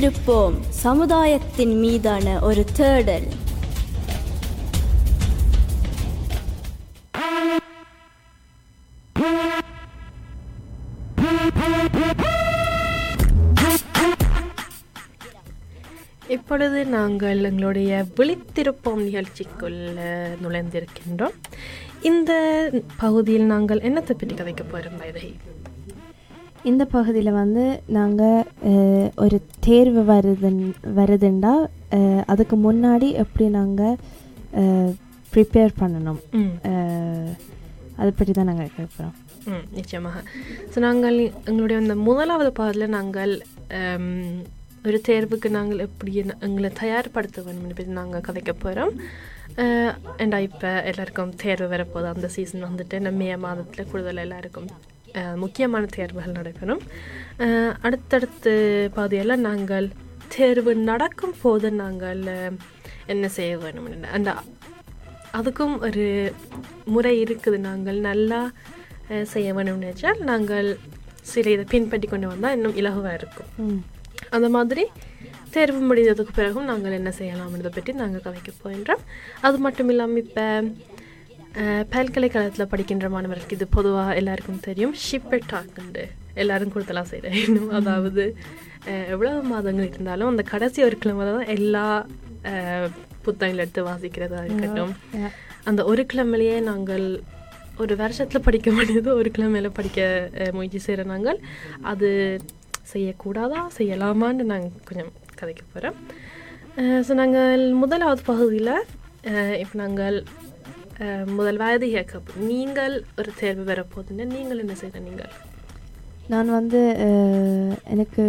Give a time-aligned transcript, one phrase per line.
[0.00, 0.54] வைத்திருப்போம்
[0.84, 3.26] சமுதாயத்தின் மீதான ஒரு தேடல்.
[16.28, 19.80] இப்பொழுது நாங்கள் எங்களுடைய விழித்திருப்போம் நிகழ்ச்சிக்குள்
[20.44, 21.36] நுழைந்திருக்கின்றோம்.
[22.10, 22.32] இந்த
[22.96, 25.28] பகுதியில் நாங்கள் என்னத்தை பற்றி கதைக்க போகிறோம் வயதை
[26.68, 27.64] இந்த பகுதியில் வந்து
[27.96, 28.46] நாங்கள்
[29.24, 30.60] ஒரு தேர்வு வருதுன்
[30.98, 31.52] வருதுண்டா
[32.32, 33.96] அதுக்கு முன்னாடி எப்படி நாங்கள்
[35.32, 36.20] ப்ரிப்பேர் பண்ணணும்.
[38.00, 39.14] அதை பற்றி தான் நாங்கள் கேட்குறோம்
[39.50, 40.18] ம் நிச்சயமாக.
[40.72, 41.18] ஸோ நாங்கள்
[41.50, 43.32] எங்களுடைய அந்த முதலாவது பாடலில் நாங்கள்
[44.88, 46.12] ஒரு தேர்வுக்கு நாங்கள் எப்படி
[46.46, 48.94] எங்களை தயார்படுத்த வேணும்னு பற்றி நாங்கள் கதைக்க போகிறோம்
[50.22, 52.12] ஏண்டா இப்போ எல்லாருக்கும் தேர்வு வரப்போகுது?
[52.14, 54.70] அந்த சீசன் வந்துட்டு இந்த மே மாதத்தில் கூடுதல் எல்லாருக்கும்
[55.42, 56.82] முக்கியமான தேர்வுகள் நடைபெறும்
[57.86, 58.52] அடுத்தடுத்து
[58.96, 59.88] பாதையெல்லாம் நாங்கள்
[60.36, 62.22] தேர்வு நடக்கும் போது நாங்கள்
[63.12, 63.88] என்ன செய்ய வேணும்
[64.18, 64.30] அந்த
[65.38, 66.06] அதுக்கும் ஒரு
[66.94, 67.58] முறை இருக்குது.
[67.68, 68.40] நாங்கள் நல்லா
[69.32, 70.68] செய்ய வேணும்னு நினைச்சால் நாங்கள்
[71.30, 73.80] சில இதை பின்பற்றி கொண்டு வந்தால் இன்னும் இலகுவாக இருக்கும்.
[74.36, 74.84] அந்த மாதிரி
[75.54, 79.02] தேர்வு முடிந்ததுக்கு பிறகும் நாங்கள் என்ன செய்யலாம்ன்றதை பற்றி நாங்கள் கதைக்க போகின்றோம்.
[79.46, 80.44] அது மட்டும் இல்லாமல் இப்போ
[81.92, 86.04] பல்கலைக்கழகத்தில் படிக்கின்ற மாணவர்களுக்கு இது பொதுவாக எல்லாருக்கும் தெரியும் ஷிப்பர் டாக்குண்டு
[86.36, 88.24] எல்லாரும் கொடுத்தலாம் செய்கிறேன் இன்னும் அதாவது
[88.86, 91.86] அஹ், எவ்வளவு மாதங்கள் இருந்தாலும் அந்த கடைசி ஒரு கிழமை தான் எல்லா
[93.24, 94.92] புத்தகங்கள் எடுத்து வாசிக்கிறதா இருக்கட்டும்.
[95.66, 97.04] அந்த ஒரு கிழமையிலேயே நாங்கள்
[97.78, 100.00] ஒரு வருஷத்தில் படிக்க வேண்டியது ஒரு கிழமையில படிக்க
[100.54, 101.38] முயற்சி செய்கிற நாங்கள்
[101.86, 102.08] அது
[102.92, 105.98] செய்யக்கூடாதா செய்யலாமான்னு நாங்கள் கொஞ்சம் கதைக்க போகிறோம்
[107.06, 108.72] ஸோ நாங்கள் முதலாவது பகுதியில்
[109.60, 110.16] இப்போ நாங்கள்
[111.30, 115.32] முதல் வயது கேட்க நீங்கள் ஒரு தேர்வு வரப்போகுதுன்னா நீங்கள் என்ன செய்கிற நீங்கள்?
[116.28, 116.80] நான் வந்து
[117.86, 118.24] எனக்கு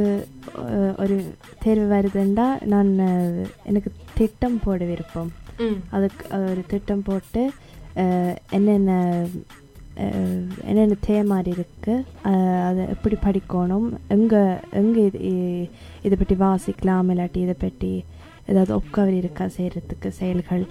[0.97, 1.15] ஒரு
[1.59, 2.91] தேர்வு வருதுண்டா நான்
[3.63, 5.31] எனக்கு திட்டம் போட விருப்பம்
[5.89, 7.43] அதுக்கு அது ஒரு திட்டம் போட்டு
[8.51, 8.91] என்னென்ன
[10.65, 11.95] என்னென்ன தேமாரி இருக்குது
[12.65, 14.41] அதை எப்படி படிக்கணும் எங்கே
[14.73, 15.19] எங்கே இது
[16.01, 17.91] இதை பற்றி வாசிக்கலாம் இல்லாட்டி இதை பற்றி
[18.49, 20.63] ஏதாவது ஒப்கவர் இருக்கா செய்கிறதுக்கு செயல்கள்.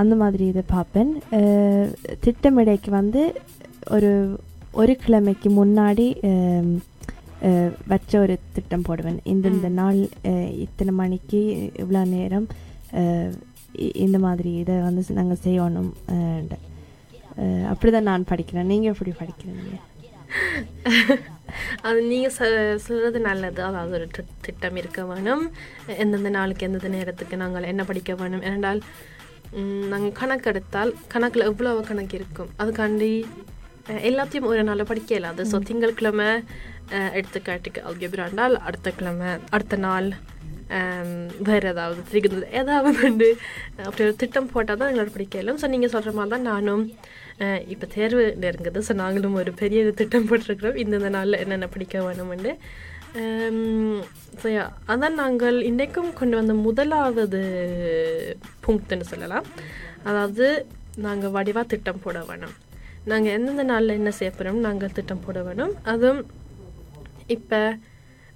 [0.00, 1.12] அந்த மாதிரி இதை பார்ப்பேன்.
[2.24, 3.22] திட்டமிடைக்கு வந்து
[3.96, 4.12] ஒரு
[4.80, 6.06] ஒரு கிழமைக்கு முன்னாடி
[7.92, 9.18] வச்ச ஒரு திட்டம் போடுவேன்.
[9.32, 9.98] இந்தந்த நாள்
[10.64, 11.40] இத்தனை மணிக்கு
[11.82, 12.48] இவ்வளோ நேரம்
[14.04, 15.90] இந்த மாதிரி இதை வந்து நாங்கள் செய்யணும்
[17.72, 18.70] அப்படி தான் நான் படிக்கிறேன்.
[18.72, 19.74] நீங்கள் எப்படி படிக்கிறீங்க?
[21.86, 22.44] அது நீங்கள் சொ
[22.86, 23.60] சொல்கிறது நல்லது.
[23.68, 24.06] அதாவது ஒரு
[24.46, 25.44] திட்டம் இருக்க வேணும்.
[26.04, 28.44] எந்தெந்த நாளுக்கு எந்தெந்த நேரத்துக்கு நாங்கள் என்ன படிக்க வேணும்?
[28.48, 28.80] ஏனென்றால்
[29.92, 32.50] நாங்கள் கணக்கெடுத்தால் கணக்கில் எவ்வளவு கணக்கு இருக்கும்?
[32.62, 33.10] அதுக்காண்டி
[34.08, 35.42] எல்லாத்தையும் ஒரு நாளில் படிக்க இயலாது.
[35.50, 36.30] ஸோ திங்கட்கிழமை
[37.18, 40.08] எடுத்துக்காட்டுக்கு அல்கெபிராண்டால் அடுத்த கிழமை அடுத்த நாள்
[41.48, 43.28] வேறு ஏதாவது திரிகுது ஏதாவது உண்டு
[43.86, 45.60] அப்படி ஒரு திட்டம் போட்டால் தான் எங்களால் படிக்க இயலும்.
[45.62, 46.82] ஸோ நீங்கள் சொல்கிற மாதிரி தான் நானும்
[47.72, 48.80] இப்போ தேர்வு நெருங்குது.
[48.88, 50.78] ஸோ நாங்களும் ஒரு பெரிய திட்டம் போட்டிருக்கிறோம்.
[50.82, 52.52] இந்தந்த நாளில் என்னென்ன படிக்க வேணும்னு.
[54.40, 54.46] ஸோ
[54.92, 57.40] அதான் நாங்கள் இன்றைக்கும் கொண்டு வந்த முதலாவது
[58.64, 59.46] புங்க்ட்னு சொல்லலாம்.
[60.10, 60.46] அதாவது
[61.06, 62.54] நாங்கள் வடிவாக திட்டம் போட வேணும்.
[63.10, 65.74] நாங்கள் எந்தெந்த நாளில் என்ன செய்ய போகிறோம் நாங்கள் திட்டம் போட வேணும்.
[65.92, 66.22] அதுவும்
[67.36, 67.60] இப்போ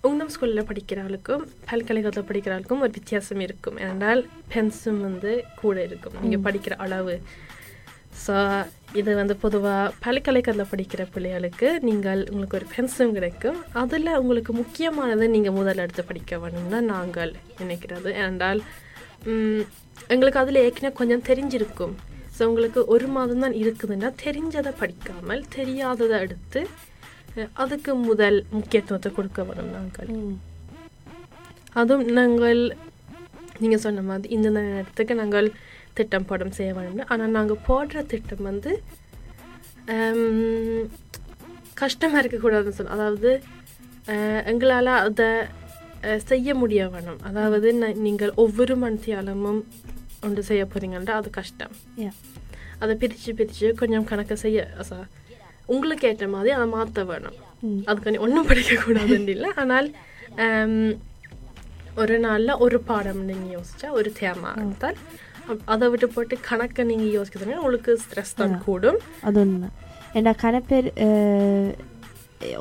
[0.09, 3.79] உங்கம் ஸ்கூலில் படிக்கிறவளுக்கும் பல்கலைக்கழகத்தில் படிக்கிறவளுக்கும் ஒரு வித்தியாசம் இருக்கும்.
[3.83, 4.23] ஏனென்றால்
[4.53, 5.33] பென்சும் வந்து
[5.63, 6.17] கூட இருக்கும்.
[6.23, 7.17] நீங்கள் படிக்கிற அளவு.
[8.25, 8.37] ஸோ
[8.99, 13.59] இது வந்து பொதுவாக பல்கலைக்கழகத்தில் படிக்கிற பிள்ளைகளுக்கு நீங்கள் உங்களுக்கு ஒரு பென்சும் கிடைக்கும்.
[13.83, 18.09] அதில் உங்களுக்கு முக்கியமானது நீங்கள் முதல் எடுத்து படிக்க வேணும்னு நாங்கள் நினைக்கிறது.
[18.21, 18.61] ஏனென்றால்
[20.15, 21.95] எங்களுக்கு அதில் ஏற்கனவே கொஞ்சம் தெரிஞ்சிருக்கும்.
[22.37, 26.61] ஸோ உங்களுக்கு ஒரு மாதம் தான் இருக்குதுன்னா தெரிஞ்சதை படிக்காமல் தெரியாததை எடுத்து
[27.63, 30.09] அதுக்கு முதல் முக்கியத்துவத்தை கொடுக்க வேணும் நாங்கள்.
[31.81, 32.63] அதுவும் நாங்கள்
[33.63, 35.49] நீங்கள் சொன்ன மாதிரி இந்த நேரத்துக்கு நாங்கள்
[36.01, 37.07] திட்டம் போடும் செய்ய வேணும்னு.
[37.13, 38.73] ஆனால் நாங்கள் போடுற திட்டம் வந்து
[39.93, 40.83] ஹம்,
[41.83, 43.31] கஷ்டமா இருக்கக்கூடாதுன்னு சொல்ல அதாவது
[44.51, 45.29] எங்களால் அதை
[46.31, 47.19] செய்ய முடிய வேணும்.
[47.29, 47.69] அதாவது
[48.07, 49.61] நீங்கள் ஒவ்வொரு மணித்தியாலமும்
[50.27, 51.75] ஒன்று செய்ய போறீங்கன்னா அது கஷ்டம்.
[52.83, 54.99] அதை பிரித்து பிரித்து கொஞ்சம் கணக்கு செய்ய அசா
[55.75, 57.37] உங்களுக்கு ஏற்ற மாதிரி அதை மாற்ற வேணும்.
[57.89, 59.51] அதுக்கு ஒன்றும் படிக்கக்கூடாதுன்னு இல்லை.
[59.63, 59.89] ஆனால்
[62.03, 64.99] ஒரு நாள்ல ஒரு பாடம் நீங்க யோசிச்சா ஒரு தேமா எடுத்தால்
[65.75, 68.99] அதை விட்டு போட்டு கணக்கை நீங்க யோசிக்கிறதுனா உங்களுக்கு ஸ்ட்ரெஸ் தான் கூடும்.
[69.29, 69.69] அது உண்மை.
[70.19, 70.89] ஏண்டா கணப்பேர்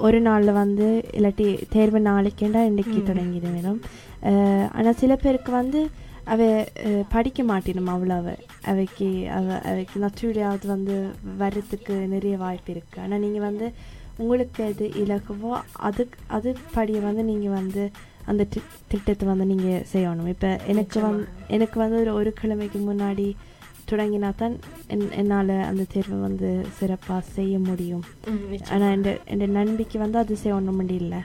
[0.06, 0.88] ஒரு நாளில் வந்து
[1.18, 3.82] இல்லாட்டி தேர்வு நாளைக்கேண்டா இன்றைக்கு தொடங்கிடும் வேணும்
[4.78, 5.82] ஆனால் சில பேருக்கு வந்து
[6.34, 6.48] அவ
[7.14, 8.34] படிக்க மாட்டினும் அவ்வளவு.
[8.72, 9.08] அவைக்கு
[9.38, 10.96] அவ அவைக்கு நச்சுடையாவது வந்து
[11.42, 13.68] வர்றதுக்கு நிறைய வாய்ப்பு இருக்குது ஆனால் நீங்கள் வந்து
[14.22, 15.52] உங்களுக்கு எது இலகுவோ
[15.90, 17.84] அதுக்கு அது படியை வந்து நீங்கள் வந்து
[18.32, 18.44] அந்த
[18.92, 20.30] திட்டத்தை வந்து நீங்கள் செய்யணும்.
[20.34, 21.26] இப்போ எனக்கு வந்து
[21.58, 23.28] எனக்கு வந்து ஒரு ஒரு கிழமைக்கு முன்னாடி
[23.92, 24.56] தொடங்கினா தான்
[24.94, 26.50] என் என்னால் அந்த தேர்வை வந்து
[26.80, 28.04] சிறப்பாக செய்ய முடியும்.
[28.74, 29.06] ஆனால் என்
[29.46, 31.18] என் நண்பிக்கு வந்து அது செய்யணும் முடியல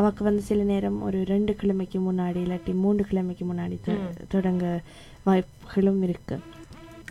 [0.00, 3.78] அவக்கு வந்து சில நேரம் ஒரு ரெண்டு கிழமைக்கு முன்னாடி இல்லாட்டி மூன்று கிழமைக்கு முன்னாடி
[4.34, 4.64] தொடங்க
[5.28, 6.36] வாய்ப்புகளும் இருக்கு.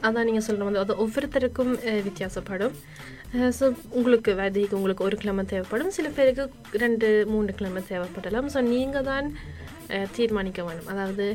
[0.07, 0.83] அதான் நீங்கள் சொல்கிற மாதிரி.
[0.85, 1.73] அது ஒவ்வொருத்தருக்கும்
[2.07, 2.75] வித்தியாசப்படும்.
[3.57, 3.65] ஸோ
[3.99, 5.91] உங்களுக்கு வயதுக்கு உங்களுக்கு ஒரு கிழமை தேவைப்படும்.
[5.97, 6.43] சில பேருக்கு
[6.83, 8.47] ரெண்டு மூணு கிழமை தேவைப்படலாம்.
[8.53, 9.27] ஸோ நீங்கள் தான்
[10.15, 10.89] தீர்மானிக்க வேணும்.
[10.93, 11.27] அதாவது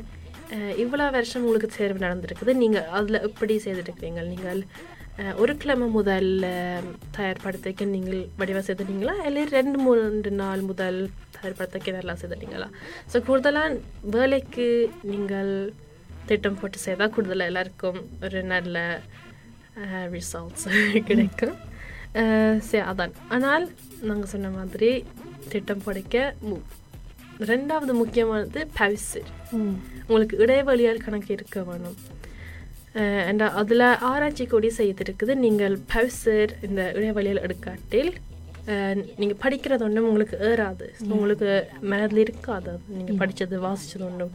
[0.82, 2.52] இவ்வளோ வருஷம் உங்களுக்கு தேர்வு நடந்திருக்குது.
[2.62, 4.60] நீங்கள் அதில் எப்படி செய்திருக்கிறீங்க நீங்கள்
[5.42, 6.30] ஒரு கிழமை முதல்
[7.16, 10.98] தயார்படுத்திக்க நீங்கள் வடிவாக செய்துட்டீங்களா இல்லை ரெண்டு மூன்று நாள் முதல்
[11.36, 12.68] தயார்படுத்திக்க நல்லா செய்துட்டீங்களா
[13.12, 13.78] ஸோ கூடுதலாக
[14.16, 14.66] வேலைக்கு
[15.10, 15.52] நீங்கள்
[16.30, 18.82] திட்டம் போட்டு செய்தால் கூடுதலாக எல்லாருக்கும் ஒரு நல்ல
[20.16, 20.66] ரிசல்ட்ஸ்
[21.10, 21.56] கிடைக்கும்.
[22.58, 23.12] சரி அதான்.
[23.28, 23.70] ஆனால்
[24.02, 25.04] நாங்கள் சொன்ன மாதிரி
[25.48, 26.62] திட்டம் படிக்க மு-
[27.38, 29.72] ரெண்டாவது முக்கியமானது பவிசர் ம்.
[30.06, 31.96] உங்களுக்கு இடைவெளியால் கணக்கு இருக்க வேணும்.
[33.26, 35.34] அண்ட் அதில் ஆராய்ச்சி கூடி செய்திருக்குது.
[35.34, 38.14] நீங்கள் பவிசர் இந்த இடைவெளியில் எடுக்காட்டில்
[39.16, 40.82] நீங்கள் படிக்கிறது ஒன்றும் உங்களுக்கு ஏறாது.
[41.08, 42.80] உங்களுக்கு மனதில் இருக்காது.
[42.88, 44.32] நீங்கள் படித்தது வாசித்தது ஒன்றும்.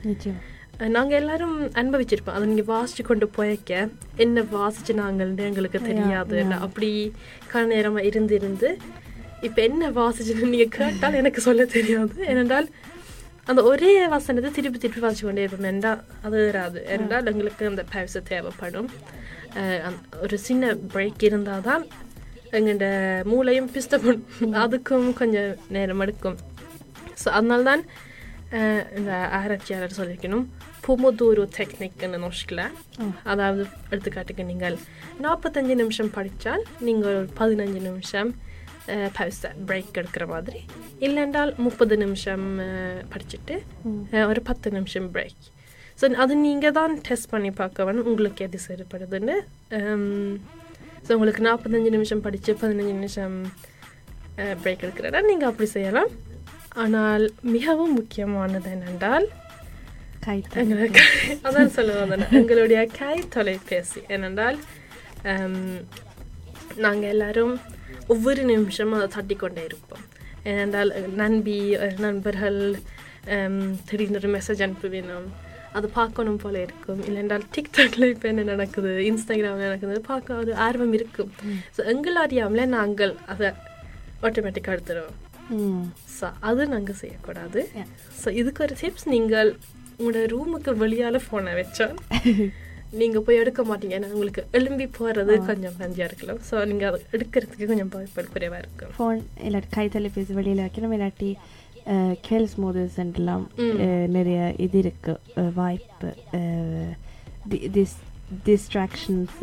[0.89, 2.35] நாங்கள் எல்லாரும் அனுபவிச்சிருப்போம்.
[2.35, 3.71] அதை நீங்கள் வாசிச்சு கொண்டு போய்க்க.
[4.17, 6.89] என்ன வாசிச்சு நாங்கள்னு எங்களுக்கு தெரியாது அப்படி
[7.47, 8.69] கால நேரமாக இருந்து இருந்து
[9.47, 12.15] இப்போ என்ன வாசிச்சுன்னு நீங்கள் கேட்டால் எனக்கு சொல்ல தெரியாது.
[12.27, 12.67] ஏனென்றால்
[13.47, 15.69] அந்த ஒரே வசனத்தை திருப்பி திருப்பி வாசிச்சு கொண்டே இருப்போம்.
[15.71, 16.79] என்றால் அது வராது.
[16.95, 18.89] என்றால் எங்களுக்கு அந்த பரிசு தேவைப்படும்.
[20.21, 21.83] ஒரு சின்ன பிரேக் இருந்தால் தான்
[22.53, 22.85] எங்கள்ட
[23.25, 24.27] மூளையும் பிஸ்தப்படும்
[24.61, 26.37] அதுக்கும் கொஞ்சம் நேரம் எடுக்கும்.
[27.21, 28.08] ஸோ அதனால தான் அஹ்,
[28.97, 30.45] இந்த ஆராய்ச்சியாளர் சொல்லியிருக்கணும்
[30.85, 32.63] பொமோதோரோ டெக்னிக்னு நோஷ்கில்
[33.23, 34.77] அதாவது எடுத்துக்காட்டுக்கு நீங்கள்
[35.21, 38.31] நாற்பத்தஞ்சு நிமிஷம் படித்தால் நீங்கள் ஒரு பதினஞ்சு நிமிஷம்
[39.17, 40.59] பவுச பிரேக் எடுக்கிற மாதிரி
[40.99, 42.45] இல்லைன்றால் முப்பது நிமிஷம்
[43.11, 43.55] படிச்சுட்டு
[44.25, 45.43] ஒரு பத்து நிமிஷம் பிரேக்
[45.99, 49.35] ஸோ அது நீங்கள் தான் டெஸ்ட் பண்ணி பார்க்க வேணும் உங்களுக்கு எது சரிப்படுதுன்னு
[51.05, 53.35] ஸோ உங்களுக்கு நாற்பத்தஞ்சு நிமிஷம் படித்து பதினஞ்சு நிமிஷம்
[54.63, 56.09] பிரேக் எடுக்கிறதா நீங்கள் அப்படி செய்யலாம்
[56.83, 57.25] ஆனால்
[57.55, 59.27] மிகவும் முக்கியமானது என்னென்றால்
[61.47, 64.57] அதான் சொல்ல வந்தேன் எங்களுடைய கை தொலைபேசி ஏனென்றால்
[66.85, 67.53] நாங்கள் எல்லாரும்
[68.13, 70.03] ஒவ்வொரு நிமிஷமும் அதை தட்டி கொண்டே இருப்போம்.
[70.49, 71.57] ஏனென்றால் நண்பி
[72.05, 72.59] நண்பர்கள்
[73.87, 75.27] திடீர்னு ஒரு மெசேஜ் அனுப்ப வேணும்
[75.77, 77.01] அது பார்க்கணும் போல இருக்கும்.
[77.07, 78.91] இல்லைன்றால் டிக்டாக்ல இப்போ என்ன நடக்குது?
[79.09, 80.01] இன்ஸ்டாகிராமில் நடக்குது?
[80.11, 81.31] பார்க்க ஒரு ஆர்வம் இருக்கும்.
[81.75, 83.49] ஸோ எங்கள் அறியாமலே நாங்கள் அதை
[84.27, 85.17] ஆட்டோமேட்டிக்காக எடுத்துடுவோம்
[86.19, 87.59] ஸோ அது நாங்கள் செய்யக்கூடாது.
[88.21, 89.51] ஸோ இதுக்கு ஒரு டிப்ஸ் நீங்கள்
[89.99, 91.95] உங்களோட ரூமுக்கு வெளியால் ஃபோனை வச்சால்
[92.99, 93.95] நீங்கள் போய் எடுக்க மாட்டீங்க.
[93.97, 96.39] ஏன்னா உங்களுக்கு எலும்பி போகிறது கொஞ்சம் பஞ்சியாக இருக்கலாம்.
[96.49, 98.93] ஸோ நீங்கள் அதை எடுக்கிறதுக்கு கொஞ்சம் வாய்ப்பு குறைவாக இருக்கும்.
[98.97, 100.95] ஃபோன் இல்லாட்டி கை தொலைபேசி வெளியில் வைக்கணும்.
[100.97, 101.29] இல்லாட்டி
[102.27, 103.45] கேல்ஸ் மோதல்ஸ்லாம்
[104.15, 105.13] நிறைய இது இருக்கு.
[105.59, 106.09] வாய்ப்பு
[107.77, 107.97] டிஸ்
[108.47, 109.37] டிஸ்ட்ராக்ஷன்ஸ்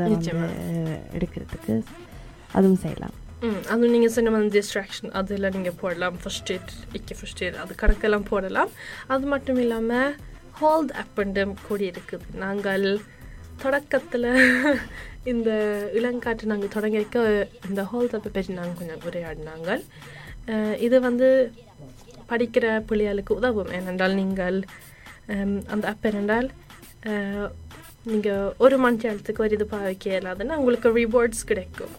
[1.17, 1.77] எடுக்கிறதுக்கு
[2.59, 3.17] அதுவும் செய்யலாம்.
[3.43, 7.75] ம் அதுவும் நீங்கள் சொன்ன மாதிரி டிஸ்ட்ராக்ஷன் அதில் நீங்கள் போடலாம் ஃபர்ஸ்ட் இயர் இக்கி ஃபர்ஸ்ட் இயர் அது
[7.75, 8.71] கணக்கெல்லாம் போடலாம்
[9.09, 10.15] அது மட்டும் இல்லாமல்
[10.61, 12.87] ஹால் அப்பண்டம் கூடி இருக்குது நாங்கள்
[13.63, 14.29] தொடக்கத்தில்
[15.25, 15.51] இந்த
[15.95, 17.19] இளங்காற்று நாங்கள் தொடங்கி வைக்க
[17.69, 19.71] இந்த ஹால் தப்பை பற்றி நாங்கள் கொஞ்சம் உரையாடினாங்க
[20.81, 21.29] இது வந்து
[22.29, 24.59] படிக்கிற பிள்ளைகளுக்கு உதவும் ஏனென்றால் நீங்கள்
[25.71, 26.49] அந்த அப் என்னென்றால்
[28.07, 31.95] நீங்கள் ஒரு மணி நேரத்துக்கு ஒரு இது பாவிக்க இல்லாதுன்னா உங்களுக்கு ரிவார்ட்ஸ் கிடைக்கும்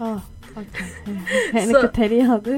[0.00, 0.08] ஆ
[0.56, 2.52] எனக்கு தெரியாது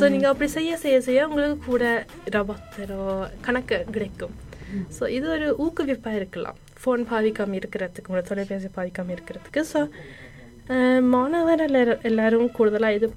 [0.00, 1.84] ஸோ நீங்கள் அப்படி செய்ய செய்ய செய்ய உங்களுக்கு கூட
[2.30, 3.02] ரபத்தரோ
[3.40, 4.34] கணக்கு கிடைக்கும்
[4.98, 9.80] ஸோ இது ஒரு ஊக்குவிப்பாக இருக்கலாம் ஃபோன் பாவிக்காமல் இருக்கிறதுக்கு உங்களோட தொலைபேசி பாவிக்காமல் இருக்கிறதுக்கு ஸோ
[11.08, 11.62] மாணவர்
[12.02, 13.08] எல்லாரும் கூடுதலாக இது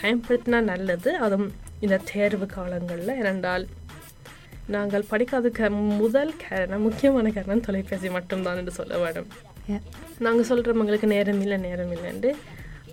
[0.00, 1.48] பயன்படுத்தினா நல்லது அதுவும்
[1.80, 3.64] இந்த தேர்வு காலங்களில் இரண்டால்
[4.68, 5.68] நாங்கள் படிக்காததுக்கு
[6.00, 9.28] முதல் காரணம் முக்கியமான காரணம் தொலைபேசி மட்டும்தான் என்று சொல்ல வேண்டும்.
[10.18, 12.30] நாங்கள் சொல்கிறவங்களுக்கு நேரம் இல்லை நேரம் இல்லைண்டு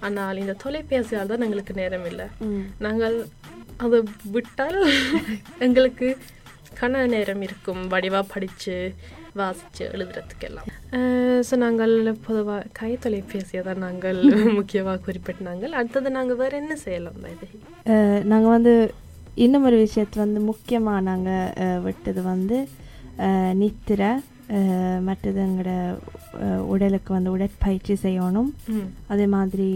[0.01, 2.27] ஆனால் இந்த தொலைபேசியால் தான் எங்களுக்கு நேரம் இல்லை
[2.79, 3.17] நாங்கள்
[3.77, 3.99] அதை
[4.31, 4.79] விட்டால்
[5.59, 6.17] எங்களுக்கு
[6.81, 8.75] கன நேரம் இருக்கும் வடிவாக படித்து
[9.33, 10.67] வாசித்து எழுதுறதுக்கெல்லாம்.
[11.43, 14.19] ஸோ நாங்கள் பொதுவாக கை தொலைபேசியை தான் நாங்கள்
[14.59, 17.47] முக்கியமாக குறிப்பிட்டாங்க அடுத்தது நாங்கள் வேறு என்ன செய்யலாம் இது
[18.23, 18.73] நாங்கள் வந்து
[19.35, 22.67] இன்னும் ஒரு விஷயத்து வந்து முக்கியமாக நாங்கள் விட்டது வந்து
[23.53, 24.11] நித்திரை
[25.01, 25.71] மற்றது எங்களோட
[26.59, 28.51] உடலுக்கு வந்து உடற்பயிற்சி செய்யணும்
[29.07, 29.69] அதே மாதிரி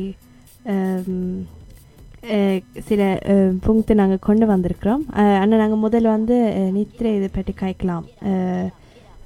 [2.79, 3.19] சில
[3.65, 6.37] புங்கு நாங்கள் கொண்டு வந்திருக்கிறோம் ஆனால் நாங்கள் முதல்ல வந்து
[6.71, 8.05] நித்திரை இதை பற்றி காய்க்கலாம்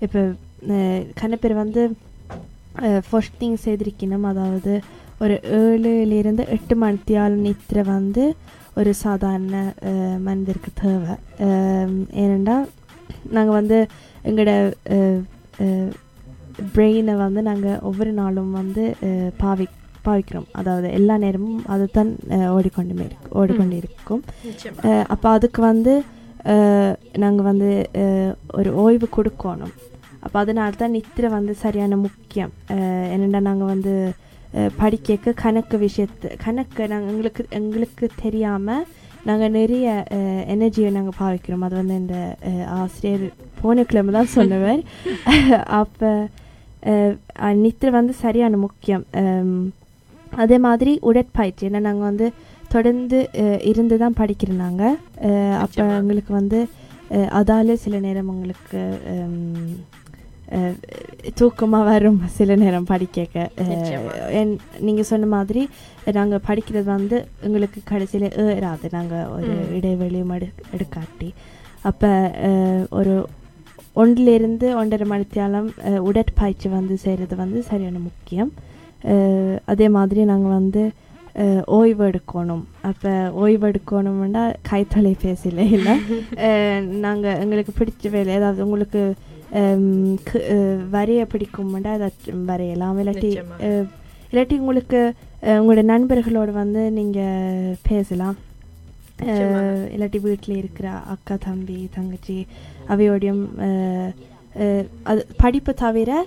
[0.01, 0.33] இப்போ
[1.15, 1.95] கண்ண பேர் வந்து
[3.09, 4.81] ஃபர்ஸ்ட் திங் செய்திருக்கணும் அதாவது
[5.19, 8.35] ஒரு ஏழுலேருந்து எட்டு மணித்தியால் நித்திரை வந்து
[8.75, 9.73] ஒரு சாதாரண
[10.17, 11.15] மனிதருக்கு தேவை
[12.15, 12.65] ஏனென்றால்
[13.38, 13.77] நாங்கள் வந்து
[14.30, 14.51] எங்களோட
[16.75, 18.84] பிரெயினை வந்து நாங்கள் ஒவ்வொரு நாளும் வந்து
[19.44, 19.68] பாவி
[20.08, 20.48] பாவிக்கிறோம்.
[20.60, 21.60] அதாவது எல்லா நேரமும்
[22.56, 24.24] ஓடிக்கொண்டுமே இருக்கு ஓடிக்கொண்டு இருக்கும்.
[25.13, 25.94] அப்போ அதுக்கு வந்து
[27.24, 27.72] நாங்கள் வந்து
[28.60, 29.74] ஒரு ஓய்வு கொடுக்கணும்.
[30.25, 32.53] அப்போ அதனால தான் நித்திரை வந்து சரியான முக்கியம்.
[33.13, 33.94] என்னென்னா நாங்கள் வந்து
[34.82, 38.84] படிக்க கணக்கு விஷயத்து கணக்கு நாங்கள் எங்களுக்கு எங்களுக்கு தெரியாமல்
[39.27, 39.88] நாங்கள் நிறைய
[40.53, 41.63] எனர்ஜியை நாங்கள் பாவிக்கிறோம்.
[41.68, 42.18] அது வந்து இந்த
[42.80, 43.25] ஆசிரியர்
[43.62, 44.82] போன கிழமை தான் சொன்னவர்
[45.82, 46.12] அப்போ
[47.63, 49.03] நித்திரை வந்து சரியான முக்கியம்.
[50.44, 51.63] அதே மாதிரி உடற்பயிற்சி.
[51.70, 52.27] ஏன்னா நாங்கள் வந்து
[52.74, 53.18] தொடர்ந்து
[53.72, 54.96] இருந்து தான் படிக்கிறோம் நாங்கள்
[55.63, 55.84] அப்போ.
[56.01, 56.60] எங்களுக்கு வந்து
[57.39, 58.82] அதால சில நேரம் உங்களுக்கு
[61.39, 64.12] தூக்கமாக வரும் சில நேரம் படிக்க நிச்சயமா.
[64.88, 65.62] நீங்கள் சொன்ன மாதிரி
[66.17, 68.88] நாங்கள் படிக்கிறது வந்து எங்களுக்கு கடைசியில் ஏறாது.
[68.98, 69.69] நாங்கள் ஒரு ம்.
[69.77, 71.29] இடைவெளியும் எடு எடுக்காட்டி.
[71.89, 72.12] அப்போ
[73.00, 73.15] ஒரு
[74.01, 75.69] ஒன்றிலிருந்து ஒன்றரை மணித்தியாலம்
[76.10, 78.51] உடற்பயிற்சி வந்து செய்கிறது வந்து சரியான முக்கியம்.
[79.72, 80.83] அதே மாதிரி நாங்கள் வந்து
[81.77, 82.63] ஓய்வு எடுக்கணும்.
[82.89, 83.12] அப்போ
[83.43, 85.93] ஓய்வு எடுக்கணும்னா கைத்தொலைபேசியில் இல்லை.
[87.05, 89.01] நாங்கள் எங்களுக்கு பிடிச்ச வேலை ஏதாவது உங்களுக்கு
[90.91, 93.31] வரைய பிடிக்கும்னா ஏதாச்சும் வரையலாம் இல்லாட்டி
[94.31, 98.38] இல்லாட்டி உங்களுக்கு உங்களோட நண்பர்களோட வந்து நீங்கள் பேசலாம்
[99.93, 102.48] இல்லாட்டி வீட்டில் இருக்கிற அக்கா தம்பி தங்கச்சி
[102.89, 103.43] அவையோடையும்
[105.03, 106.25] அது படிப்பு தவிர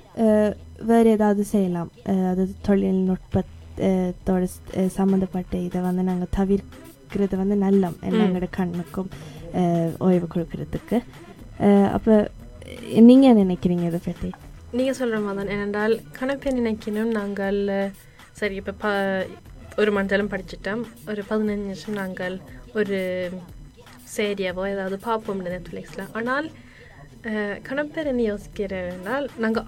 [0.82, 1.90] வேறு ஏதாவது செய்யலாம்
[2.30, 4.44] அது தொழில்நுட்பத்தோட
[4.86, 7.96] சம்மந்தப்பட்ட இதை வந்து நாங்கள் தவிர்க்கிறது வந்து நல்லம்.
[8.02, 9.10] எங்களோட கண்ணுக்கும்
[9.98, 11.00] ஓய்வு கொடுக்கறதுக்கு
[11.92, 12.28] அப்போ
[13.08, 14.30] நீங்கள் நினைக்கிறீங்க இதை பற்றி
[14.78, 17.60] நீங்க சொல்ற மாதிரி தான் ஏனென்றால் கணப்பை நினைக்கணும் நாங்கள்
[18.40, 18.86] சரி இப்போ ப
[19.82, 20.82] ஒரு மண்டலம் படிச்சிட்டோம்.
[21.10, 22.36] ஒரு பதினஞ்சு நிமிஷம் நாங்கள்
[22.78, 22.98] ஒரு
[24.14, 26.10] சேரியாவோ ஏதாவது பார்ப்போம் நெட்ஃப்ளிக்ஸில்.
[26.18, 26.46] ஆனால்
[27.68, 29.66] கணப்பேர் என்ன யோசிக்கிறேன்னால் நாங்கள்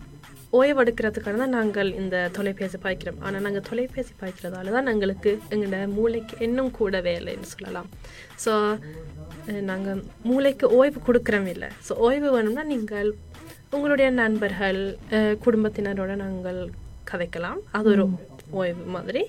[0.58, 3.20] ஓய்வெடுக்கிறதுக்கான தான் நாங்கள் இந்த தொலைபேசி பாய்க்கிறோம்.
[3.26, 7.90] ஆனால் நாங்கள் தொலைபேசி பாய்க்கிறதால தான் எங்களுக்கு எங்களோட மூளைக்கு இன்னும் கூட வேலைன்னு சொல்லலாம்.
[8.44, 8.52] ஸோ
[9.70, 13.10] நாங்கள் மூளைக்கு ஓய்வு கொடுக்குறோம் இல்லை ஸோ ஓய்வு வேணும்னா நீங்கள்
[13.70, 14.80] உங்களுடைய நண்பர்கள்
[15.44, 16.60] குடும்பத்தினரோட நாங்கள்
[17.10, 17.60] கதைக்கலாம்.
[17.70, 18.04] அது ஒரு
[18.50, 19.22] ஓய்வு மாதிரி.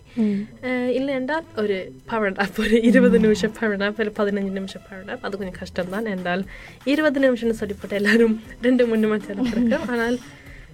[0.98, 5.26] இல்லை என்றால் ஒரு பவர் நாப் ஒரு இருபது நிமிஷம் பவர் நாப் ஒரு பதினஞ்சு நிமிஷம் பவர் நாப்
[5.26, 6.44] அது கொஞ்சம் கஷ்டம்தான் என்றால்
[6.86, 10.18] இருபது நிமிஷம்னு சொல்லிப்போட்டு எல்லாரும் ரெண்டு மூணு மணி நேரம் இருக்கும் ஆனால்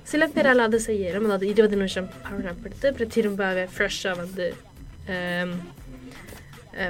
[0.03, 3.43] சில பேரால் அது செய்யணும் அதாவது இருபது நிமிஷம் பவர் நாப் எடுத்து அப்புறம் திரும்ப
[3.75, 4.47] ஃப்ரெஷ்ஷாக வந்து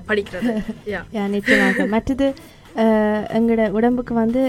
[0.10, 0.52] படிக்கிறது.
[1.36, 1.86] நிச்சயமாக.
[1.96, 2.28] மற்றது
[3.38, 4.42] எங்களோட உடம்புக்கு வந்து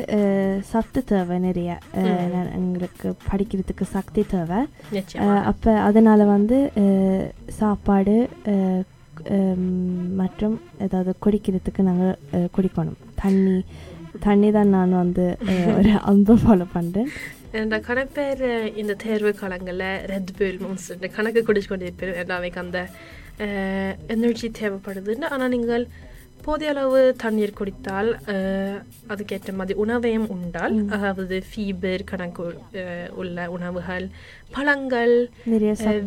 [0.70, 1.70] சத்து தேவை நிறைய.
[2.58, 4.60] எங்களுக்கு படிக்கிறதுக்கு சக்தி தேவை.
[5.52, 6.58] அப்போ அதனால் வந்து
[7.60, 8.16] சாப்பாடு
[10.20, 12.98] மற்றும் ஏதாவது குடிக்கிறதுக்கு நாங்கள் குடிக்கணும்.
[13.22, 13.56] தண்ணி
[14.26, 15.24] தண்ணி தான் நான் வந்து
[15.78, 17.10] ஒரு அன்பு ஃபாலோ பண்ணுறேன்
[17.62, 18.44] இந்த கணப்பேர்
[18.80, 22.80] இந்த தேர்வு காலங்களில் ரெட் புல் மோன்ஸ்டர் கணக்கு குடிச்சு கொண்டு இருப்பேன் ஏன்னா அவைக்கு அந்த
[24.08, 25.86] எனர்ஜி தேவைப்படுதுன்னு ஆனால் நீங்கள்
[26.44, 28.08] போதிய அளவு தண்ணீர் குடித்தால்
[29.10, 32.42] அதுக்கேற்ற மாதிரி உணவையும் உண்டால் அதாவது ஃபீபர் கணக்கு
[33.14, 34.06] உள்ள உணவுகள்
[34.54, 35.14] பழங்கள்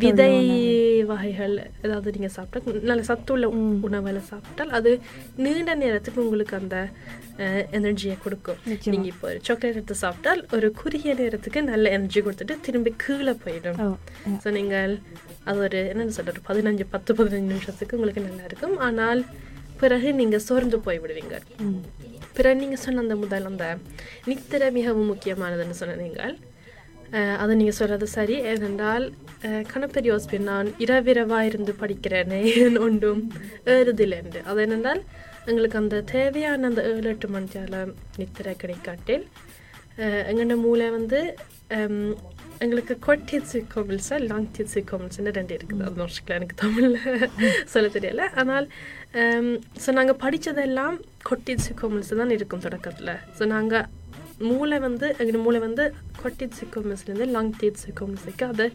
[0.03, 0.29] விதை.
[1.09, 3.75] வகைகள் ஏதாவது நீங்கள் சாப்பிட்டா நல்ல சத்துள்ள ம்.
[3.83, 4.91] உணவுகளை சாப்பிட்டால் அது
[5.38, 6.77] நீண்ட நேரத்துக்கு உங்களுக்கு அந்த
[7.77, 8.93] எனர்ஜியை கொடுக்கும் நிச்சயமா.
[8.93, 13.79] நீங்க இப்போ ஒரு சாக்லேட் எடுத்து சாப்பிட்டால் ஒரு குறுகிய நேரத்துக்கு நல்ல எனர்ஜி கொடுத்துட்டு திரும்பி கீழே போயிடும்
[14.43, 14.93] ஸோ நீங்கள்
[15.49, 19.21] அது ஒரு என்னென்னு சொல்கிறது பதினஞ்சு பத்து பதினஞ்சு நிமிஷத்துக்கு உங்களுக்கு நல்லா இருக்கும் ஆனால்
[19.79, 21.35] பிறகு நீங்கள் சோர்ந்து போய் விடுவீங்க
[22.35, 23.65] பிறகு நீங்கள் சொன்ன அந்த முதல் அந்த
[24.27, 26.35] நித்திரை மிகவும் முக்கியமானதுன்னு சொன்ன நீங்கள்
[27.77, 28.35] சொல்கிறது சரி.
[28.49, 29.05] ஏனென்றால்
[29.45, 32.41] அஹ், கணப்பெரிய யோசிப்பேன் நான் இரவிரவாக இருந்து படிக்கிறேனே
[32.85, 33.21] ஒன்றும்
[33.73, 35.01] ஏறுதில்லைண்டு அது என்னென்றால்
[35.47, 37.47] எங்களுக்கு அந்த தேவையான அந்த ஏழு எட்டு மணி
[38.17, 39.25] நித்திரை கிடைக்காட்டில்
[40.03, 41.21] அஹ், எங்களோட மூளை வந்து
[42.61, 46.97] எங்களுக்கு கொட்டியட்சிக்கோமில்ஸா லாங்டியட்சிக்கோமில்ஸ்னு ரெண்டு இருக்குது அது மோஸ்ட்ல எனக்கு தமிழில்
[47.65, 48.65] சொல்ல தெரியல ஆனால்
[49.83, 50.97] ஸோ நாங்கள் படித்ததெல்லாம்
[51.29, 53.87] கொட்டியட்சிக்கோமில்ஸ் தான் இருக்கும் தொடக்கத்தில் ஸோ நாங்கள்
[54.41, 55.85] மூளை வந்து எங்கள் மூளை வந்து
[56.23, 58.67] கொட்டியட்சிக்கோமில்ஸ்லேருந்து லாங்டியட்சிக்கோமில்ஸுக்கு அதை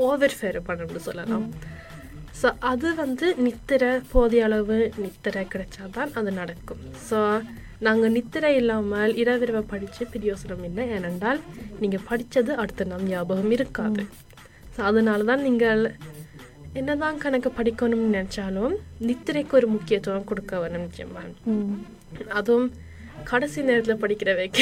[0.00, 1.46] ஓவர் ஃபேர் பண்ணணும்னு சொல்லலாம்
[2.40, 6.82] ஸோ அது வந்து நித்திரை போதிய அளவு நித்திரை கிடைச்சாதான் அது நடக்கும்.
[7.08, 7.18] ஸோ
[7.86, 11.40] நாங்கள் நித்திரை இல்லாமல் இரவிரவை படித்து பிரியோசனம் இல்லை ஏனென்றால்
[11.82, 14.04] நீங்கள் படித்தது அடுத்த நாள் ஞாபகம் இருக்காது.
[14.74, 15.82] ஸோ அதனால தான் நீங்கள்
[16.80, 18.74] என்னதான் கணக்கு படிக்கணும்னு நினச்சாலும்
[19.08, 21.22] நித்திரைக்கு ஒரு முக்கியத்துவம் கொடுக்க வேணும் நிச்சயமா.
[22.38, 22.68] அதுவும்
[23.30, 24.58] கடைசி நேரத்தில் படிக்கிற வைக்க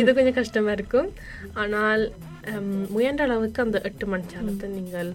[0.00, 1.08] இது கொஞ்சம் கஷ்டமாக இருக்கும்.
[1.62, 2.04] ஆனால்
[2.94, 5.10] முயன்ற அளவுக்கு அந்த எட்டு மணி நேரத்தை நீங்கள்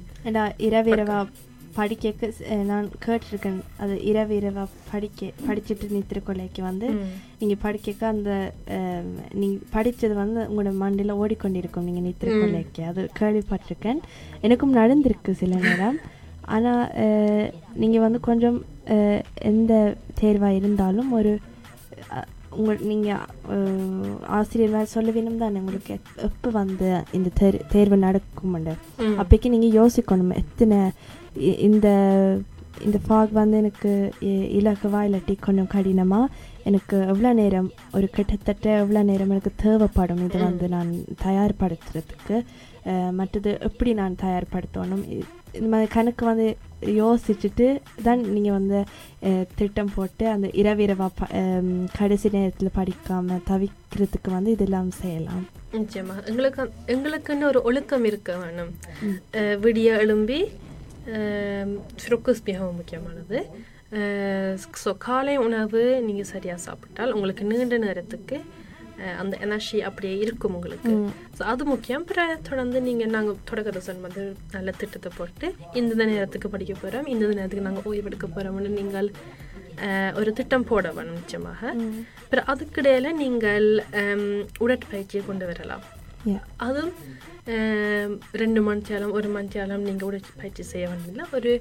[0.67, 1.20] இரவிரவா
[1.75, 2.27] படிக்க
[2.63, 3.60] நான் கேட்டிருக்கேன்.
[3.77, 6.88] அது இரவு இரவா படிக்க படிச்சுட்டு நித்திர கொலைக்கு வந்து
[7.39, 8.32] நீங்கள் படிக்க அந்த
[8.75, 11.88] அஹ், நீங்க படிச்சது வந்து உங்களோட மண்டையில் ஓடிக்கொண்டிருக்கும்.
[11.88, 14.01] நீங்கள் நித்திர கொலைக்கு அது கேள்விப்பட்டிருக்கேன்.
[14.42, 15.98] எனக்கும் நடந்திருக்கு சில நேரம்.
[16.48, 16.86] ஆனால்
[17.75, 18.60] நீங்கள் வந்து கொஞ்சம்
[19.51, 19.74] எந்த
[20.15, 21.34] தேர்வாக இருந்தாலும் ஒரு
[22.58, 23.22] உங்கள் நீங்கள்
[24.38, 25.94] ஆசிரியர் மாதிரி சொல்ல வேணும் தானே உங்களுக்கு?
[26.27, 28.74] எப்போ வந்து இந்த தேர் தேர்வு நடக்கும்ண்டு.
[29.22, 30.36] அப்போக்கி நீங்கள் யோசிக்கணும்.
[30.42, 30.77] எத்தனை
[31.68, 31.88] இந்த
[32.86, 33.92] இந்த ஃபாக் வந்து எனக்கு
[34.60, 36.22] இலகுவா இல்லாட்டி கொஞ்சம் கடினமா
[36.70, 40.24] எனக்கு எவ்வளோ நேரம் ஒரு கிட்டத்தட்ட எவ்வளோ நேரம் எனக்கு தேவைப்படும்?
[40.28, 40.92] இது வந்து நான்
[41.25, 42.38] தயார்படுத்துறதுக்கு
[43.20, 45.04] மற்றது எப்படி நான் தயார்படுத்தணும்?
[45.58, 46.48] இந்த மாதிரி கணக்கு வந்து
[47.02, 47.68] யோசிச்சுட்டு
[48.08, 48.80] தான் நீங்கள் வந்து
[49.60, 51.30] திட்டம் போட்டு அந்த இரவிரவா ப
[52.00, 55.46] கடைசி நேரத்தில் படிக்காமல் தவிக்கிறதுக்கு வந்து இதெல்லாம் செய்யலாம்.
[55.80, 56.18] நிச்சயமா.
[56.32, 56.63] எங்களுக்கு
[56.96, 58.74] எங்களுக்குன்னு ஒரு ஒழுக்கம் இருக்க வேணும்.
[59.66, 60.42] விடிய எழும்பி
[62.01, 63.39] ஃப்ரொக்கஸ் மிகவும் முக்கியமானது
[64.81, 68.38] ஸோ காலை உணவு நீங்கள் சரியாக சாப்பிட்டால் உங்களுக்கு நீண்ட நேரத்துக்கு
[69.17, 70.91] அந்த எனர்ஜி அப்படியே இருக்கும் உங்களுக்கு
[71.38, 76.50] ஸோ அது முக்கியம் பிறகு தொடர்ந்து நீங்கள் நாங்கள் தொடக்கத்தை சொன்ன வந்து நல்ல திட்டத்தை போட்டு இந்த நேரத்துக்கு
[76.50, 79.10] படிக்க போகிறோம் இந்த நேரத்துக்கு நாங்கள் ஓய்வெடுக்க போகிறோம்னு நீங்கள்
[80.13, 81.72] ஒரு திட்டம் போட வேணும் நிச்சயமாக
[82.29, 83.67] பிறகு அதுக்கிடையில் நீங்கள்
[84.60, 85.86] உடற்பயிற்சியை கொண்டு வரலாம்
[87.53, 91.51] ஆம், ரெண்டு மணித்தியாலம் ஒரு மணித்தியாலம் நீங்கள் உடற்பயிற்சி செய்ய வேண்டியதில்லை ஒரு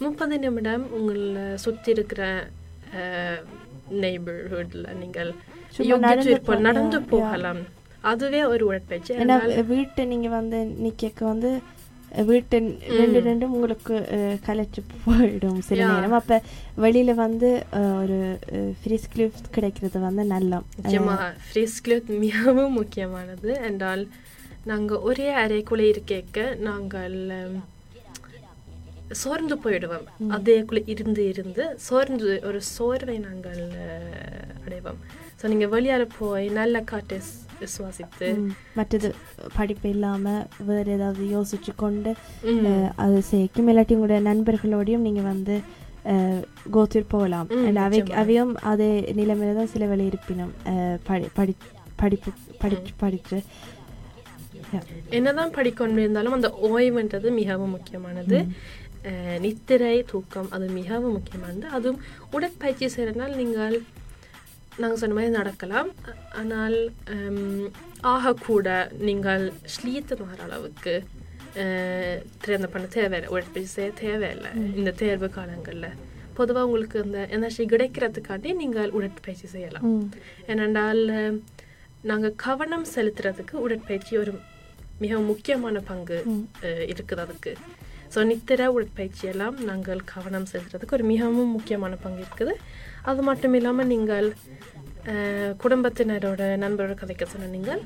[0.00, 1.24] முப்பது நிமிடம் உங்களை
[1.56, 2.22] சுற்றி இருக்கிற
[4.02, 5.30] நெய்பர்ஹுட்டில் நீங்கள்
[6.66, 7.60] நடந்து போகலாம்
[8.04, 9.36] அதுவே ஒரு உடற்பயிற்சி ஏன்னா
[9.70, 11.50] வீட்டை நீங்க வந்து நிக்க வந்து
[12.28, 12.56] வீட்டு
[13.00, 13.96] ரெண்டு ரெண்டும் உங்களுக்கு
[14.46, 15.86] கலைச்சு போயிடும் சில.
[15.92, 16.16] நேரம்.
[16.20, 16.40] அப்ப
[16.84, 17.50] வெளியில வந்து
[18.00, 18.18] ஒரு
[18.80, 23.50] ஃப்ரீஸ் கிளிஃப்ட் கிடைக்கிறது வந்து நல்லா நிச்சயமாக ஃப்ரீஸ்கில் மிகவும் முக்கியமானது.
[23.70, 24.04] என்றால்
[24.72, 27.16] நாங்கள் ஒரே அறைக்குள்ளே இருக்கேக்க நாங்கள்
[29.22, 30.06] சோர்ந்து போயிடுவோம்.
[30.36, 33.60] அதேக்குள்ளே இருந்து இருந்து சோர்ந்து ஒரு சோர்வை நாங்கள்
[34.64, 35.00] அடைவோம்.
[35.40, 37.18] ஸோ நீங்கள் வெளியால் போய் நல்ல காற்றை
[37.74, 38.28] சுவாசித்து
[38.74, 39.08] மற்றது
[39.56, 40.34] படிப்பு இல்லாம
[40.70, 42.12] வேற ஏதாவது யோசிச்சு கொண்டு
[43.04, 45.56] அது செய்யும் இல்லாட்டி உங்களோட நண்பர்களோடையும் நீங்க வந்து
[46.74, 47.48] கோத்தூர் போகலாம்.
[47.84, 48.00] அவை.
[48.22, 48.90] அவையும் அதே
[49.20, 50.52] நிலைமையில தான் சில வேலை இருப்பினும்
[51.04, 51.54] படி படி
[52.02, 52.32] படிப்பு
[53.04, 53.40] படிச்சு
[54.74, 54.84] Yeah.
[55.10, 58.38] என்னதான் படிக்கொண்டு இருந்தாலும் அந்த ஓய்வுன்றது மிகவும் முக்கியமானது.
[59.44, 61.66] நித்திரை தூக்கம் அது மிகவும் முக்கியமானது.
[61.76, 63.76] அதுவும் உடற்பயிற்சி செய்கிறனால் நீங்கள்
[64.80, 65.90] நாங்கள் சொன்ன மாதிரி நடக்கலாம்.
[66.40, 66.76] ஆனால்
[68.14, 68.68] ஆகக்கூட
[69.08, 70.94] நீங்கள் ஸ்லீத்து மாற அளவுக்கு
[72.42, 75.96] ட்ரெயின் பண்ண தேவையில்லை உடற்பயிற்சி செய்ய தேவையில்லை இந்த தேர்வு காலங்களில்.
[76.38, 79.86] பொதுவாக உங்களுக்கு அந்த எனர்ஜி கிடைக்கிறதுக்காண்டி நீங்கள் உடற்பயிற்சி செய்யலாம்.
[80.52, 81.02] ஏனென்றால்
[82.10, 84.32] நாங்கள் கவனம் செலுத்துறதுக்கு உடற்பயிற்சி ஒரு
[85.04, 86.18] மிக முக்கியமான பங்கு
[86.92, 87.52] இருக்குது அதுக்கு.
[88.14, 92.54] ஸோ நித்திர உடற்பயிற்சி எல்லாம் நாங்கள் கவனம் செலுத்துறதுக்கு ஒரு மிகவும் முக்கியமான பங்கு இருக்குது.
[93.06, 94.28] அது மட்டும் இல்லாமல் நீங்கள்
[95.60, 97.82] குடும்பத்தினரோட நண்பரோட கதைக்க சொன்ன நீங்கள்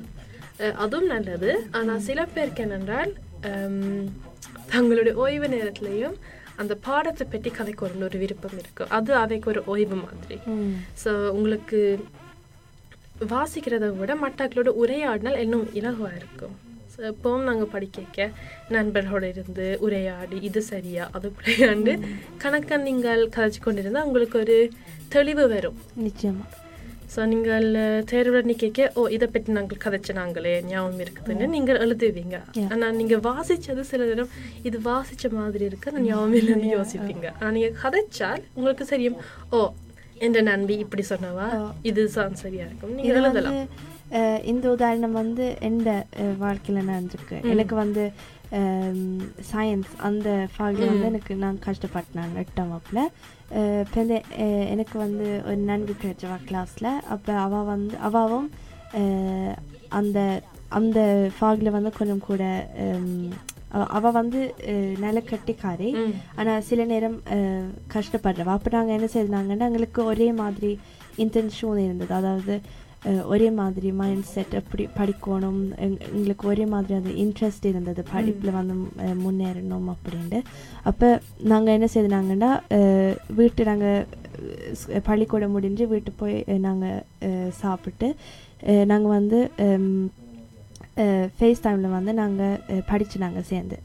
[0.59, 1.49] அஹ், அதுவும் நல்லது.
[1.71, 3.11] ஆனால் சில பேருக்கு என்னென்றால்
[4.69, 6.15] தங்களுடைய ஓய்வு நேரத்திலையும்
[6.57, 10.37] அந்த பாடத்தை பற்றி கதைக்கு ஒரு விருப்பம் இருக்கும் அது அவைக்கு ஒரு ஓய்வு மாதிரி.
[10.95, 11.79] ஸோ உங்களுக்கு
[13.31, 16.55] வாசிக்கிறத விட மற்றவர்களோட உரையாடினால் இன்னும் இலகுவாக இருக்கும்.
[16.93, 18.29] ஸோ எப்பவும் நாங்கள் படிக்க
[18.75, 21.93] நண்பர்களோட இருந்து உரையாடி இது சரியா அது பிள்ளையாண்டு
[22.43, 24.57] கணக்க நீங்கள் கதைச்சு கொண்டிருந்தால் உங்களுக்கு ஒரு
[25.15, 25.77] தெளிவு வரும்.
[26.07, 26.45] நிச்சயமா.
[27.13, 27.65] ஸோ நீங்கள்
[28.09, 32.37] தேர்வில் நிற்க ஓ இதை பற்றி நாங்கள் கதைச்ச நாங்களே ஞாபகம் இருக்குதுன்னு நீங்கள் எழுதுவீங்க.
[32.73, 34.31] ஆனால் நீங்கள் வாசிச்சது சில நேரம்
[34.69, 37.27] இது வாசிச்ச மாதிரி இருக்கு அந்த ஞாபகம் இல்லைன்னு யோசிப்பீங்க.
[37.37, 39.17] ஆனால் நீங்கள் கதைச்சால் உங்களுக்கு தெரியும்
[39.57, 39.61] ஓ
[40.27, 41.49] என்ற நண்பி இப்படி சொன்னவா?
[41.89, 42.91] இதுதான் சரியா இருக்கும்.
[42.95, 43.59] இது நீங்கள் எழுதலாம்.
[44.43, 46.05] இந்த உதாரணம் வந்து எந்த
[46.41, 47.49] வாழ்க்கையில நடந்திருக்கு?
[47.49, 48.03] எனக்கு வந்து
[49.51, 53.09] சயின்ஸ் அந்த ஃபாகில் வந்து எனக்கு நான் கஷ்டப்பட்டேன் எட்டாம் வகுப்பில்.
[53.85, 54.01] இப்போ
[54.65, 58.49] எனக்கு வந்து ஒரு நண்பி கிடைச்சவா கிளாஸில் அப்போ அவள் வந்து அவாவும்
[59.89, 60.99] அந்த அந்த
[61.37, 62.43] ஃபாகில் வந்து கொஞ்சம் கூட
[62.77, 63.29] ஹம்,
[63.67, 64.39] அவ- அவ வந்து
[64.99, 65.89] நல்ல கட்டிக்காரி.
[66.35, 67.17] ஆனால் சில நேரம்
[67.93, 68.53] கஷ்டப்படுறவா.
[68.57, 70.79] அப்போ நாங்கள் என்ன செய்தாங்கன்னா எங்களுக்கு ஒரே மாதிரி
[71.17, 72.13] இன்டென்ஷன் இருந்தது.
[72.13, 72.55] அதாவது
[73.25, 78.75] ஒரே மாதிரி மைண்ட் செட் எப்படி படிக்கணும் எங்- எங்களுக்கு ஒரே மாதிரி அது இன்ட்ரெஸ்ட் இருந்தது படிப்பில் வந்து
[79.21, 80.39] முன்னேறணும் அப்படின்ட்டு
[80.83, 81.07] அப்போ
[81.43, 82.51] நாங்கள் என்ன செய்தாங்கன்னா
[83.31, 84.05] வீட்டு நாங்கள்
[85.03, 87.01] பள்ளிக்கூடம் முடிஞ்சு வீட்டு போய் நாங்கள்
[87.59, 88.09] சாப்பிட்டு
[88.85, 89.39] நாங்கள் வந்து
[91.35, 93.77] ஃபேஸ் டைமில் வந்து நாங்கள் படித்து நாங்கள் சேர்ந்து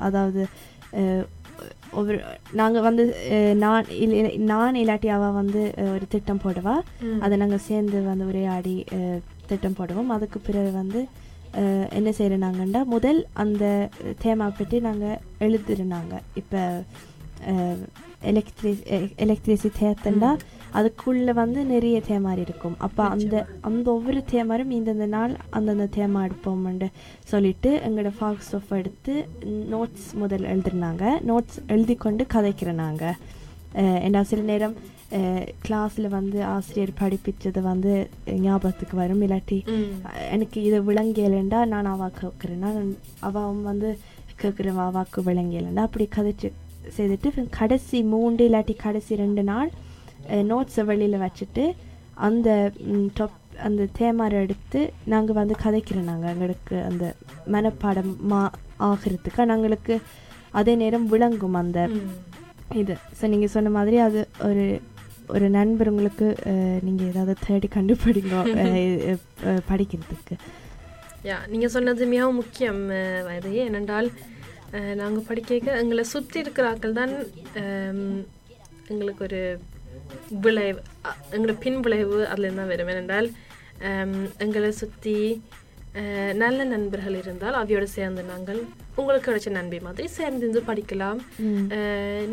[0.00, 0.42] அதாவது
[1.92, 2.18] ஒவ்வொரு
[2.52, 3.04] நாங்கள் வந்து
[3.64, 3.86] நான்
[4.52, 5.62] நான் இல்லாட்டி அவள் வந்து
[5.94, 6.74] ஒரு திட்டம் போடுவா.
[7.20, 8.76] அதை நாங்கள் சேர்ந்து வந்து உரையாடி
[9.46, 10.12] திட்டம் போடுவோம்.
[10.16, 11.02] அதுக்கு பிறகு வந்து
[11.98, 13.64] என்ன செய்யறாங்கன்னா முதல் அந்த
[14.24, 16.60] தேமா பற்றி நாங்கள் எழுதுறாங்க இப்போ
[18.30, 18.72] எலக்ட்ரி
[19.24, 20.30] எலக்ட்ரிசிட்டேத்தண்டா
[20.78, 22.76] அதுக்குள்ள வந்து நிறைய தேமாரி இருக்கும்.
[22.86, 23.34] அப்போ அந்த
[23.68, 26.88] அந்த ஒவ்வொரு தேமாரும் இந்தந்த நாள் அந்தந்த தேமா எடுப்போம்னு
[27.32, 29.14] சொல்லிட்டு எங்களோட ஃபாக்ஸ் ஆஃப் எடுத்து
[29.74, 31.04] நோட்ஸ் முதல் எழுதுனாங்க.
[31.30, 33.04] நோட்ஸ் எழுதி கொண்டு கதைக்கிறனாங்க
[34.06, 34.76] ஏன்னா சில நேரம்
[35.66, 37.92] கிளாஸில் வந்து ஆசிரியர் படிப்பிச்சது வந்து
[38.46, 39.22] ஞாபகத்துக்கு வரும்.
[39.26, 39.58] இல்லாட்டி
[40.34, 42.70] எனக்கு இது விளங்கியலண்டா நான் அவா கேட்குறேன்னா
[43.28, 43.90] அவன் வந்து
[44.42, 46.50] கேட்குறவா வாக்கு விளங்கியலண்டா அப்படி கதைச்சு
[46.96, 49.70] செய்துட்டு கடைசி மூன்று இல்லாட்டி கடைசி ரெண்டு நாள்
[50.50, 51.64] நோட்ஸை வெளியில் வச்சுட்டு
[52.28, 52.48] அந்த
[53.18, 54.80] டாப் அந்த தேமாரை எடுத்து
[55.12, 57.04] நாங்கள் வந்து கதைக்கிறோம் நாங்கள் எங்களுக்கு அந்த
[57.54, 58.40] மனப்பாடம் மா
[58.88, 59.94] ஆகிறதுக்கு நாங்களுக்கு
[60.60, 61.80] அதே நேரம் விளங்கும் அந்த
[62.82, 62.94] இது.
[63.18, 64.64] ஸோ நீங்கள் சொன்ன மாதிரி அது ஒரு
[65.34, 66.26] ஒரு நண்பர் உங்களுக்கு
[66.86, 68.36] நீங்கள் ஏதாவது தேடி கண்டுபிடிங்க
[69.70, 70.34] படிக்கிறதுக்கு.
[71.28, 72.80] யா நீங்கள் சொன்னது மிகவும் முக்கியம்
[73.28, 73.50] வயது.
[73.64, 74.08] ஏனென்றால்
[75.00, 77.12] நாங்கள் படிக்க எங்களை சுற்றி இருக்கிற ஆட்கள் தான்
[78.92, 79.42] எங்களுக்கு ஒரு
[80.44, 80.80] விளைவு
[81.34, 82.92] எங்களோட பின் விளைவு அதில் தான் வரும்.
[82.94, 83.30] ஏனென்றால்
[84.44, 85.16] எங்களை சுற்றி
[86.42, 88.60] நல்ல நண்பர்கள் இருந்தால் அவையோடு சேர்ந்து நாங்கள்
[89.00, 91.20] உங்களுக்கு கிடைச்ச நண்பி மாதிரி சேர்ந்து படிக்கலாம்.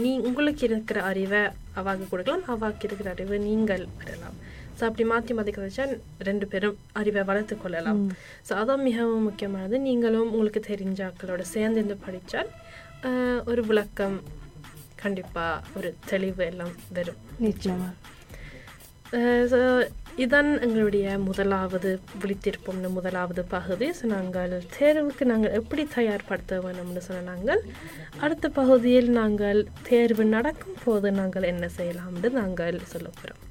[0.01, 1.41] நீ உங்களுக்கு இருக்கிற அறிவை
[1.79, 4.37] அவாக்கு கொடுக்கலாம் அவாக்கு இருக்கிற அறிவை நீங்கள் பெறலாம்.
[4.77, 5.85] ஸோ அப்படி மாற்றி மாற்றி கதைச்சா
[6.27, 8.01] ரெண்டு பேரும் அறிவை வளர்த்து கொள்ளலாம்.
[8.47, 9.77] ஸோ அதான் மிகவும் முக்கியமானது.
[9.87, 12.51] நீங்களும் உங்களுக்கு தெரிஞ்ச ஆட்களோட சேர்ந்து படித்தால்
[13.51, 14.17] ஒரு விளக்கம்
[15.03, 17.19] கண்டிப்பாக ஒரு தெளிவு எல்லாம் வரும்.
[17.45, 17.89] நிச்சயமா.
[19.51, 19.59] ஸோ
[20.63, 21.89] எங்களுடைய முதலாவது
[22.21, 23.87] விழித்திருப்போம்னு முதலாவது பகுதி.
[23.97, 27.61] ஸோ நாங்கள் தேர்வுக்கு நாங்கள் எப்படி தயார்படுத்த வேணும்னு சொன்ன நாங்கள்
[28.25, 33.43] அடுத்த பகுதியில் நாங்கள் தேர்வு நடக்கும் போது நாங்கள் என்ன செய்யலாம்னு நாங்கள் சொல்ல போகிறோம்